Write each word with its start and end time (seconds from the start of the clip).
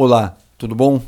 Olá, 0.00 0.38
tudo 0.56 0.76
bom? 0.76 1.02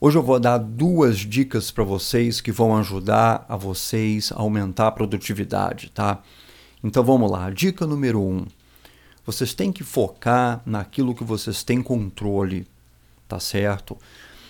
Hoje 0.00 0.16
eu 0.16 0.22
vou 0.22 0.38
dar 0.38 0.58
duas 0.58 1.18
dicas 1.18 1.72
para 1.72 1.82
vocês 1.82 2.40
que 2.40 2.52
vão 2.52 2.76
ajudar 2.76 3.44
a 3.48 3.56
vocês 3.56 4.30
a 4.30 4.36
aumentar 4.36 4.86
a 4.86 4.92
produtividade, 4.92 5.90
tá? 5.90 6.22
Então 6.80 7.02
vamos 7.02 7.28
lá. 7.28 7.50
Dica 7.50 7.88
número 7.88 8.20
um: 8.20 8.46
vocês 9.26 9.52
têm 9.52 9.72
que 9.72 9.82
focar 9.82 10.62
naquilo 10.64 11.12
que 11.12 11.24
vocês 11.24 11.64
têm 11.64 11.82
controle, 11.82 12.68
tá 13.26 13.40
certo? 13.40 13.98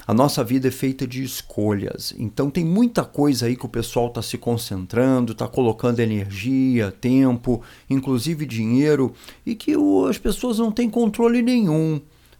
A 0.06 0.12
nossa 0.12 0.44
vida 0.44 0.68
é 0.68 0.70
feita 0.70 1.06
de 1.06 1.24
escolhas, 1.24 2.14
então 2.18 2.50
tem 2.50 2.66
muita 2.66 3.02
coisa 3.02 3.46
aí 3.46 3.56
que 3.56 3.64
o 3.64 3.70
pessoal 3.70 4.08
está 4.08 4.20
se 4.20 4.36
concentrando, 4.36 5.32
está 5.32 5.48
colocando 5.48 6.00
energia, 6.00 6.92
tempo, 6.92 7.62
inclusive 7.88 8.44
dinheiro, 8.44 9.14
e 9.46 9.54
que 9.54 9.72
as 10.06 10.18
pessoas 10.18 10.58
não 10.58 10.70
têm 10.70 10.90
controle 10.90 11.40
nenhum, 11.40 11.98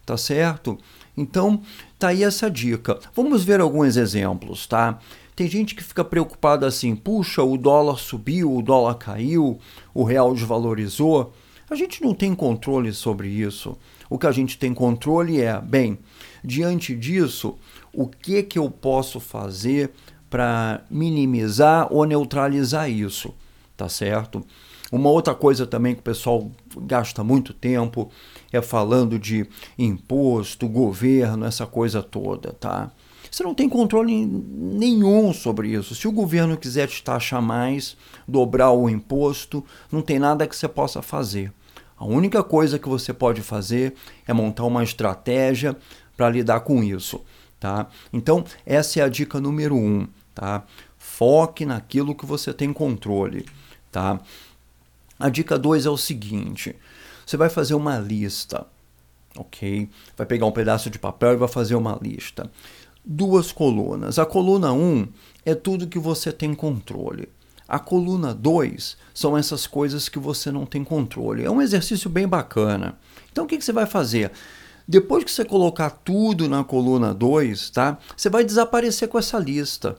tá 0.09 0.17
certo? 0.17 0.79
Então, 1.15 1.61
tá 1.99 2.09
aí 2.09 2.25
essa 2.25 2.51
dica. 2.51 2.99
Vamos 3.15 3.45
ver 3.45 3.61
alguns 3.61 3.99
exemplos, 3.99 4.67
tá? 4.67 4.99
Tem 5.37 5.47
gente 5.47 5.75
que 5.75 5.85
fica 5.85 6.03
preocupada 6.03 6.67
assim: 6.67 6.97
puxa, 6.97 7.43
o 7.43 7.59
dólar 7.59 7.99
subiu, 7.99 8.57
o 8.57 8.63
dólar 8.63 8.95
caiu, 8.95 9.59
o 9.93 10.05
real 10.05 10.33
desvalorizou. 10.33 11.35
A 11.69 11.75
gente 11.75 12.03
não 12.03 12.15
tem 12.15 12.35
controle 12.35 12.91
sobre 12.95 13.29
isso. 13.29 13.77
O 14.09 14.19
que 14.19 14.27
a 14.27 14.33
gente 14.33 14.59
tem 14.59 14.73
controle 14.73 15.43
é, 15.43 15.61
bem, 15.61 15.99
diante 16.43 16.95
disso, 16.95 17.59
o 17.93 18.07
que 18.07 18.43
que 18.43 18.59
eu 18.59 18.71
posso 18.71 19.21
fazer 19.21 19.91
para 20.31 20.81
minimizar 20.91 21.93
ou 21.93 22.07
neutralizar 22.07 22.91
isso, 22.91 23.35
tá 23.77 23.91
certo? 23.91 24.43
Uma 24.91 25.11
outra 25.11 25.35
coisa 25.35 25.67
também 25.67 25.95
que 25.95 26.01
o 26.01 26.05
pessoal 26.05 26.51
gasta 26.79 27.23
muito 27.23 27.53
tempo 27.53 28.11
é 28.51 28.63
falando 28.63 29.19
de 29.19 29.47
imposto, 29.79 30.67
governo, 30.67 31.45
essa 31.45 31.67
coisa 31.67 32.03
toda, 32.03 32.53
tá? 32.55 32.91
Você 33.31 33.43
não 33.43 33.55
tem 33.55 33.69
controle 33.69 34.25
nenhum 34.25 35.33
sobre 35.35 35.69
isso. 35.69 35.95
Se 35.95 36.09
o 36.09 36.13
governo 36.13 36.57
quiser 36.57 36.89
te 36.89 37.03
taxar 37.03 37.43
mais, 37.43 37.97
dobrar 38.27 38.71
o 38.71 38.89
imposto, 38.89 39.63
não 39.93 40.01
tem 40.01 40.19
nada 40.19 40.47
que 40.47 40.57
você 40.57 40.67
possa 40.67 41.03
fazer. 41.03 41.53
A 41.97 42.07
única 42.07 42.43
coisa 42.43 42.79
que 42.79 42.89
você 42.89 43.13
pode 43.13 43.43
fazer 43.43 43.95
é 44.27 44.33
montar 44.33 44.65
uma 44.65 44.83
estratégia 44.83 45.77
para 46.17 46.31
lidar 46.31 46.61
com 46.61 46.83
isso, 46.83 47.21
tá? 47.61 47.89
Então, 48.13 48.45
essa 48.65 49.01
é 49.01 49.03
a 49.03 49.09
dica 49.09 49.41
número 49.41 49.77
um, 49.77 50.07
tá? 50.35 50.65
Foque 50.97 51.67
naquilo 51.67 52.15
que 52.15 52.25
você 52.25 52.55
tem 52.55 52.73
controle, 52.73 53.45
tá? 53.91 54.21
A 55.19 55.29
dica 55.29 55.59
2 55.59 55.87
é 55.87 55.91
o 55.91 55.97
seguinte: 55.97 56.77
você 57.27 57.37
vai 57.37 57.49
fazer 57.49 57.75
uma 57.75 57.99
lista, 57.99 58.67
ok? 59.37 59.89
Vai 60.17 60.27
pegar 60.27 60.47
um 60.47 60.53
pedaço 60.53 60.89
de 60.89 60.99
papel 60.99 61.33
e 61.33 61.37
vai 61.37 61.49
fazer 61.49 61.75
uma 61.75 61.99
lista. 62.01 62.51
Duas 63.05 63.53
colunas. 63.53 64.19
A 64.19 64.27
coluna 64.27 64.73
1 64.73 64.81
um 64.81 65.09
é 65.45 65.55
tudo 65.55 65.89
que 65.89 65.99
você 65.99 66.31
tem 66.31 66.55
controle. 66.55 67.29
A 67.67 67.79
coluna 67.79 68.33
2 68.33 68.97
são 69.13 69.37
essas 69.37 69.67
coisas 69.67 70.09
que 70.09 70.19
você 70.19 70.51
não 70.51 70.65
tem 70.65 70.83
controle. 70.83 71.45
É 71.45 71.51
um 71.51 71.61
exercício 71.61 72.09
bem 72.09 72.27
bacana. 72.27 72.99
Então 73.31 73.45
o 73.45 73.47
que, 73.47 73.59
que 73.59 73.65
você 73.65 73.73
vai 73.73 73.87
fazer? 73.87 74.33
Depois 74.87 75.23
que 75.23 75.31
você 75.31 75.45
colocar 75.45 75.91
tudo 75.91 76.49
na 76.49 76.65
coluna 76.65 77.13
2, 77.13 77.69
tá? 77.69 77.99
Você 78.17 78.31
vai 78.31 78.43
desaparecer 78.43 79.09
com 79.09 79.19
essa 79.19 79.39
lista. 79.39 79.99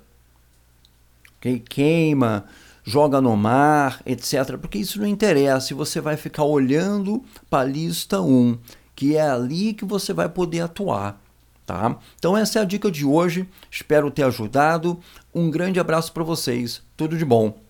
Okay? 1.37 1.59
Queima, 1.59 2.45
joga 2.89 3.21
no 3.21 3.37
mar, 3.37 4.01
etc. 4.03 4.57
Porque 4.59 4.79
isso 4.79 4.99
não 4.99 5.05
interessa, 5.05 5.75
você 5.75 6.01
vai 6.01 6.17
ficar 6.17 6.43
olhando 6.43 7.23
para 7.47 7.61
a 7.61 7.65
lista 7.65 8.19
1, 8.19 8.57
que 8.95 9.15
é 9.15 9.21
ali 9.21 9.73
que 9.73 9.85
você 9.85 10.11
vai 10.11 10.27
poder 10.27 10.61
atuar. 10.61 11.21
Tá? 11.67 11.95
Então 12.17 12.35
essa 12.35 12.57
é 12.57 12.61
a 12.63 12.65
dica 12.65 12.89
de 12.89 13.05
hoje. 13.05 13.47
Espero 13.69 14.09
ter 14.09 14.23
ajudado. 14.23 14.99
Um 15.33 15.51
grande 15.51 15.79
abraço 15.79 16.11
para 16.11 16.23
vocês. 16.23 16.81
Tudo 16.97 17.15
de 17.15 17.23
bom. 17.23 17.68